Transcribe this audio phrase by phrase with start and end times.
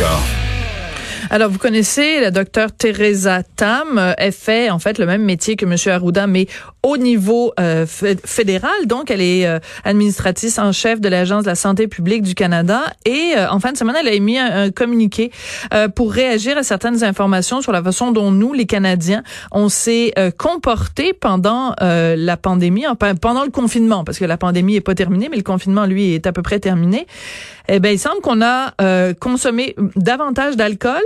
[0.00, 0.39] go.
[1.28, 3.98] Alors, vous connaissez la docteure Teresa Tam.
[3.98, 6.46] Euh, elle fait en fait le même métier que Monsieur Arruda, mais
[6.82, 8.86] au niveau euh, fédéral.
[8.86, 12.82] Donc, elle est euh, administratrice en chef de l'Agence de la santé publique du Canada.
[13.04, 15.30] Et en fin de semaine, elle a émis un, communiqué
[15.94, 21.12] pour réagir à certaines informations sur la façon dont nous, les Canadiens, on s'est comportés
[21.12, 22.84] pendant la pandémie,
[23.20, 26.26] pendant le confinement, parce que la pandémie est pas terminée, mais le confinement, lui, est
[26.26, 27.06] à peu près terminé.
[27.68, 28.74] Eh bien, il semble qu'on a
[29.14, 31.02] consommé davantage d'alcool,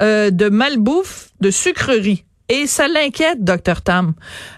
[0.00, 2.24] euh, de malbouffe, de sucreries.
[2.50, 4.14] Et ça l'inquiète, docteur Tam.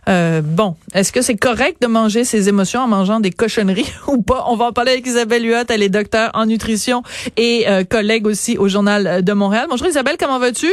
[0.09, 4.23] Euh, bon, est-ce que c'est correct de manger ses émotions en mangeant des cochonneries ou
[4.23, 4.45] pas?
[4.47, 7.03] On va en parler avec Isabelle Huot, elle est docteur en nutrition
[7.37, 9.67] et euh, collègue aussi au Journal de Montréal.
[9.69, 10.71] Bonjour Isabelle, comment vas-tu?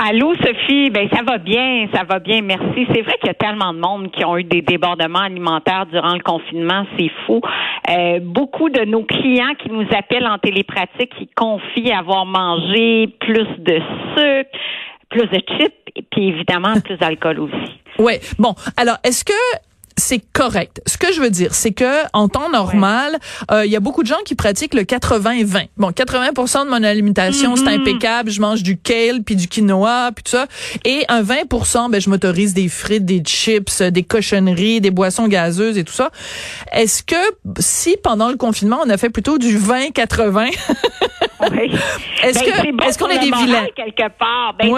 [0.00, 0.90] Allô, Sophie?
[0.90, 2.86] Ben, ça va bien, ça va bien, merci.
[2.94, 6.14] C'est vrai qu'il y a tellement de monde qui ont eu des débordements alimentaires durant
[6.14, 7.40] le confinement, c'est fou.
[7.90, 13.48] Euh, beaucoup de nos clients qui nous appellent en télépratique, qui confient avoir mangé plus
[13.58, 13.80] de
[14.16, 14.50] sucre,
[15.08, 17.80] plus de chips, et puis évidemment plus d'alcool aussi.
[17.98, 18.12] Oui.
[18.38, 19.32] Bon, alors, est-ce que
[19.98, 20.80] c'est correct.
[20.86, 23.18] Ce que je veux dire, c'est que en temps normal,
[23.50, 25.68] euh, il y a beaucoup de gens qui pratiquent le 80-20.
[25.76, 27.80] Bon, 80% de mon alimentation, c'est mm-hmm.
[27.80, 28.30] impeccable.
[28.30, 30.46] Je mange du kale, puis du quinoa, puis tout ça.
[30.84, 35.76] Et un 20%, ben, je m'autorise des frites, des chips, des cochonneries, des boissons gazeuses
[35.76, 36.10] et tout ça.
[36.72, 37.16] Est-ce que
[37.58, 40.50] si pendant le confinement, on a fait plutôt du 20-80,
[42.22, 43.66] Est-ce ben, est-ce qu'on est des vilains?
[43.74, 44.54] quelque part.
[44.58, 44.68] Ben,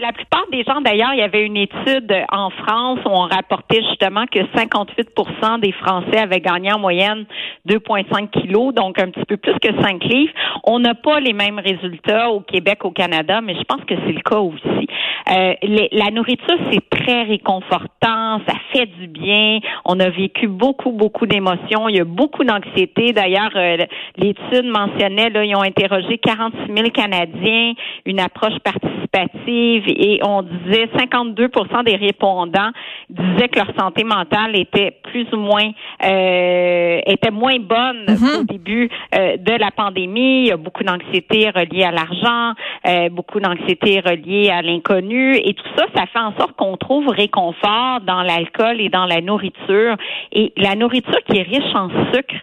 [0.00, 3.82] La plupart des gens, d'ailleurs, il y avait une étude en France où on rapportait
[3.82, 7.26] justement que 58% des Français avaient gagné en moyenne
[7.68, 10.32] 2,5 kilos, donc un petit peu plus que 5 livres.
[10.64, 14.12] On n'a pas les mêmes résultats au Québec, au Canada, mais je pense que c'est
[14.12, 14.86] le cas aussi.
[15.28, 15.54] Euh,
[15.92, 19.58] la nourriture, c'est très réconfortant, ça fait du bien.
[19.84, 21.88] On a vécu beaucoup, beaucoup d'émotions.
[21.88, 23.12] Il y a beaucoup d'anxiété.
[23.12, 23.76] D'ailleurs, euh,
[24.16, 27.72] l'étude mentionnait, là, ils ont interrogé 46 000 Canadiens,
[28.04, 32.70] une approche participative, et on disait 52% des répondants
[33.08, 35.70] disaient que leur santé mentale était plus ou moins
[36.04, 38.40] euh, était moins bonne mm-hmm.
[38.40, 40.42] au début euh, de la pandémie.
[40.42, 42.54] Il y a beaucoup d'anxiété reliée à l'argent,
[42.86, 47.08] euh, beaucoup d'anxiété reliée à l'inconnu, et tout ça, ça fait en sorte qu'on trouve
[47.08, 49.96] réconfort dans l'alcool et dans la nourriture.
[50.32, 52.34] Et la nourriture qui est riche en sucre,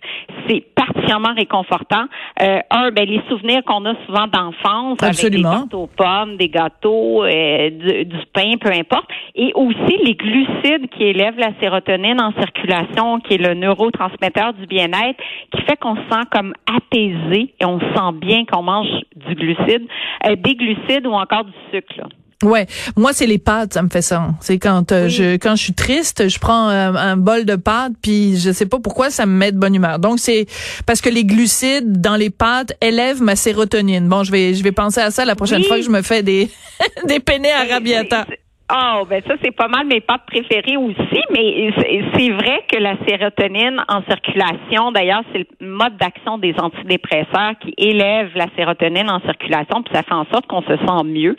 [0.48, 2.06] c'est particulièrement réconfortant.
[2.42, 6.50] Euh, un, ben, les souvenirs qu'on a souvent d'enfance avec des gâteaux aux pommes, des
[6.50, 9.10] gâteaux, euh, du, pain, peu importe.
[9.36, 14.66] Et aussi les glucides qui élèvent la sérotonine en circulation, qui est le neurotransmetteur du
[14.66, 19.36] bien-être, qui fait qu'on se sent comme apaisé et on sent bien qu'on mange du
[19.36, 19.88] glucide,
[20.28, 21.94] euh, des glucides ou encore du sucre.
[21.98, 22.06] Là.
[22.44, 22.68] Ouais,
[22.98, 24.28] moi c'est les pâtes, ça me fait ça.
[24.42, 28.38] C'est quand euh, je quand je suis triste, je prends un, bol de pâtes puis
[28.38, 30.00] je sais pas pourquoi ça me met de bonne humeur.
[30.00, 30.46] Donc c'est
[30.86, 34.08] parce que les glucides dans les pâtes élèvent ma sérotonine.
[34.08, 36.24] Bon, je vais je vais penser à ça la prochaine fois que je me fais
[36.24, 36.50] des
[37.08, 38.26] des penne arabiata.
[38.72, 41.70] Oh, ben ça, c'est pas mal mes pâtes préférées aussi, mais
[42.16, 47.74] c'est vrai que la sérotonine en circulation, d'ailleurs, c'est le mode d'action des antidépresseurs qui
[47.78, 51.36] élève la sérotonine en circulation, puis ça fait en sorte qu'on se sent mieux.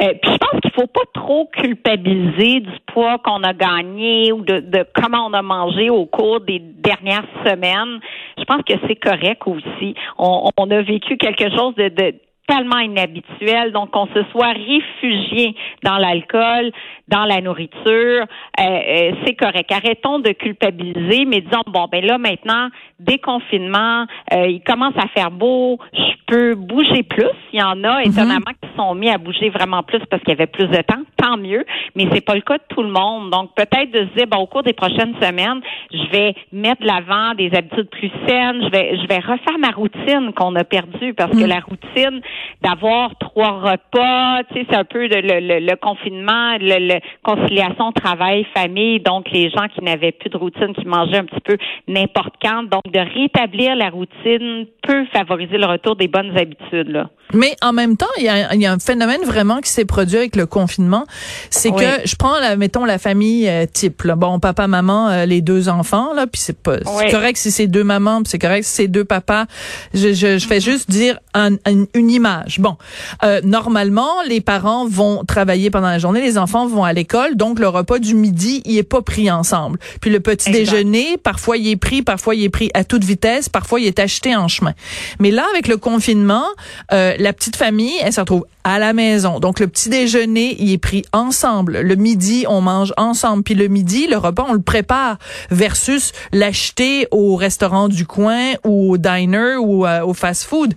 [0.00, 4.42] Euh, puis je pense qu'il faut pas trop culpabiliser du poids qu'on a gagné ou
[4.42, 8.00] de, de comment on a mangé au cours des dernières semaines.
[8.38, 9.94] Je pense que c'est correct aussi.
[10.18, 12.14] On, on, a vécu quelque chose de, de
[12.46, 16.72] tellement inhabituel, donc qu'on se soit réfugié dans l'alcool,
[17.08, 18.24] dans la nourriture,
[18.60, 19.70] euh, euh, c'est correct.
[19.72, 22.68] Arrêtons de culpabiliser, mais disons bon ben là maintenant
[22.98, 27.28] déconfinement, euh, il commence à faire beau, je peux bouger plus.
[27.52, 28.10] Il y en a mhm.
[28.10, 31.02] étonnamment qui sont mis à bouger vraiment plus parce qu'il y avait plus de temps,
[31.16, 31.64] tant mieux.
[31.94, 33.30] Mais c'est pas le cas de tout le monde.
[33.30, 35.60] Donc peut-être de se dire bon au cours des prochaines semaines,
[35.92, 39.70] je vais mettre de l'avant des habitudes plus saines, je vais je vais refaire ma
[39.70, 41.48] routine qu'on a perdue parce que mhm.
[41.48, 42.20] la routine
[42.62, 49.00] d'avoir trois repas, tu sais, c'est un peu le, le, le confinement, le, conciliation travail-famille,
[49.00, 51.56] donc les gens qui n'avaient plus de routine, qui mangeaient un petit peu
[51.88, 52.64] n'importe quand.
[52.64, 56.88] Donc, de rétablir la routine peut favoriser le retour des bonnes habitudes.
[56.88, 57.10] Là.
[57.34, 60.16] Mais en même temps, il y a, y a, un phénomène vraiment qui s'est produit
[60.16, 61.04] avec le confinement,
[61.50, 64.02] c'est que je prends, la, mettons, la famille euh, type.
[64.02, 64.14] Là.
[64.14, 67.66] Bon, papa, maman, euh, les deux enfants, là, puis c'est pas c'est correct si c'est
[67.66, 69.46] deux mamans, c'est correct si c'est deux papas.
[69.92, 71.56] Je, je, je fais juste dire un,
[71.94, 72.25] une image.
[72.58, 72.76] Bon,
[73.24, 77.58] euh, normalement, les parents vont travailler pendant la journée, les enfants vont à l'école, donc
[77.58, 79.78] le repas du midi, il est pas pris ensemble.
[80.00, 83.48] Puis le petit déjeuner, parfois il est pris, parfois il est pris à toute vitesse,
[83.48, 84.74] parfois il est acheté en chemin.
[85.20, 86.44] Mais là, avec le confinement,
[86.92, 89.38] euh, la petite famille, elle se retrouve à la maison.
[89.38, 91.78] Donc le petit déjeuner, il est pris ensemble.
[91.78, 93.44] Le midi, on mange ensemble.
[93.44, 95.18] Puis le midi, le repas, on le prépare
[95.50, 100.74] versus l'acheter au restaurant du coin ou au diner ou euh, au fast-food.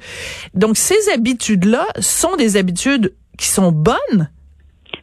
[0.53, 4.29] Donc ces habitudes-là sont des habitudes qui sont bonnes?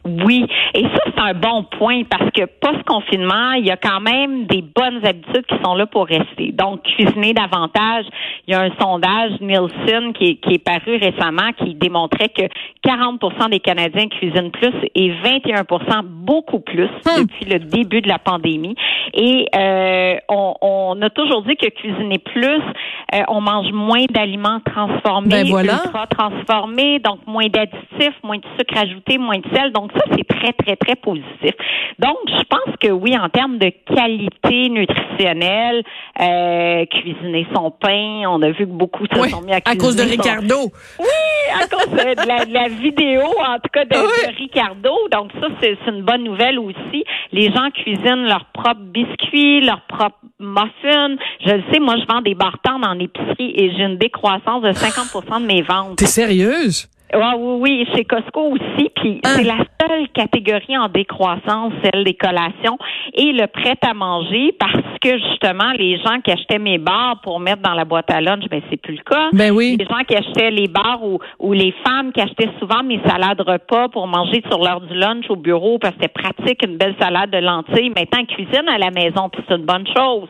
[0.05, 4.45] Oui, et ça c'est un bon point parce que post-confinement, il y a quand même
[4.45, 6.53] des bonnes habitudes qui sont là pour rester.
[6.53, 8.05] Donc cuisiner davantage,
[8.47, 12.43] il y a un sondage Nielsen qui est, paru récemment qui démontrait que
[12.87, 17.23] 40% des Canadiens cuisinent plus et 21% beaucoup plus hmm.
[17.23, 18.75] depuis le début de la pandémie.
[19.13, 22.61] Et euh, on, a toujours dit que cuisiner plus,
[23.13, 28.77] euh, on mange moins d'aliments transformés, ben ultra transformés, donc moins d'additifs, moins de sucre
[28.77, 29.71] ajouté, moins de sel.
[29.71, 31.53] Donc ça, c'est très, très, très positif.
[31.99, 34.69] Donc, je pense que oui, en termes de qualité
[35.25, 39.63] euh, cuisiner son pain, on a vu que beaucoup se sont mis à cuisiner.
[39.65, 40.71] À cause de Ricardo.
[40.99, 41.05] Oui,
[41.53, 44.91] à cause de la, vidéo, en tout cas, de, Ricardo.
[45.11, 47.03] Donc, ça, c'est une bonne nouvelle aussi.
[47.31, 51.15] Les gens cuisinent leurs propres biscuits, leurs propres muffins.
[51.45, 54.71] Je le sais, moi, je vends des bartends en épicerie et j'ai une décroissance de
[54.71, 55.97] 50% de mes ventes.
[55.97, 56.89] T'es sérieuse?
[57.13, 58.89] Oui, oui, chez Costco aussi.
[58.95, 59.29] Puis ah.
[59.35, 62.77] c'est la seule catégorie en décroissance, celle des collations
[63.13, 67.39] et le prêt à manger, parce que justement, les gens qui achetaient mes bars pour
[67.39, 69.29] mettre dans la boîte à lunch, ben c'est plus le cas.
[69.33, 69.77] Ben oui.
[69.79, 73.41] Les gens qui achetaient les bars ou, ou les femmes qui achetaient souvent mes salades
[73.41, 76.95] repas pour manger sur l'heure du lunch au bureau parce que c'était pratique une belle
[76.99, 77.89] salade de lentilles.
[77.89, 80.27] Maintenant, cuisine à la maison, puis c'est une bonne chose.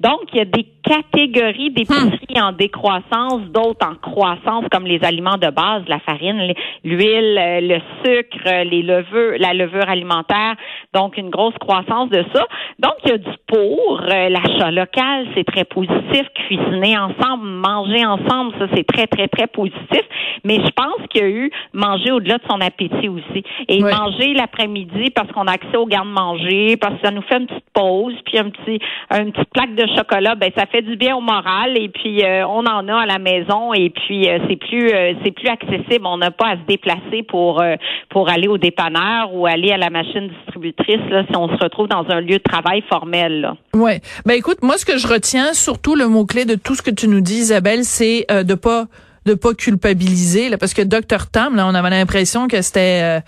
[0.00, 2.42] Donc, il y a des catégories d'épiceries hmm.
[2.42, 6.52] en décroissance, d'autres en croissance, comme les aliments de base, la farine,
[6.84, 10.54] l'huile, euh, le sucre, euh, les levures, la levure alimentaire.
[10.94, 12.46] Donc, une grosse croissance de ça.
[12.78, 14.00] Donc, il y a du pour.
[14.02, 16.26] Euh, l'achat local, c'est très positif.
[16.34, 20.02] Cuisiner ensemble, manger ensemble, ça, c'est très, très, très positif.
[20.44, 23.44] Mais je pense qu'il y a eu manger au-delà de son appétit aussi.
[23.68, 27.46] Et manger l'après-midi parce qu'on a accès au garde-manger, parce que ça nous fait une
[27.46, 28.78] petite pause, puis un petit,
[29.10, 31.76] une petite plaque de chocolat, ben ça fait du bien au moral.
[31.76, 33.72] Et puis euh, on en a à la maison.
[33.74, 36.06] Et puis euh, c'est plus, euh, c'est plus accessible.
[36.06, 37.62] On n'a pas à se déplacer pour
[38.08, 41.88] pour aller au dépanneur ou aller à la machine distributrice là, si on se retrouve
[41.88, 43.40] dans un lieu de travail formel.
[43.40, 43.56] Là.
[43.74, 44.00] Ouais.
[44.26, 46.90] Ben écoute, moi ce que je retiens, surtout le mot clé de tout ce que
[46.90, 48.86] tu nous dis, Isabelle, c'est de pas
[49.26, 53.20] de pas culpabiliser là parce que Dr Tam là on avait l'impression que c'était euh,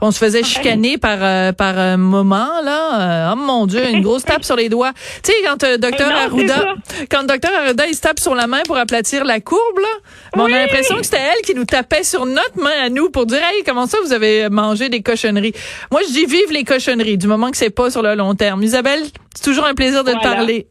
[0.00, 4.02] on se faisait chicaner par euh, par un moment là euh, oh mon dieu une
[4.02, 4.92] grosse tape sur les doigts.
[5.22, 6.74] Tu sais quand docteur Arruda
[7.10, 10.46] quand docteur Arruda il se tape sur la main pour aplatir la courbe là on
[10.46, 13.38] a l'impression que c'était elle qui nous tapait sur notre main à nous pour dire
[13.38, 15.54] hey comment ça vous avez mangé des cochonneries?
[15.92, 18.64] Moi je dis vive les cochonneries du moment que c'est pas sur le long terme.
[18.64, 19.04] Isabelle
[19.36, 20.66] c'est toujours un plaisir de te parler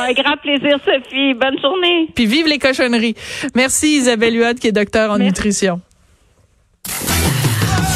[0.00, 1.34] un grand plaisir, Sophie.
[1.34, 2.08] Bonne journée.
[2.14, 3.14] Puis vive les cochonneries.
[3.54, 5.80] Merci Isabelle Huot, qui est docteur en nutrition.